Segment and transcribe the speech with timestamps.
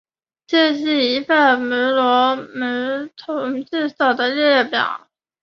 [0.47, 5.07] 这是一份穆罗姆统治者的列表。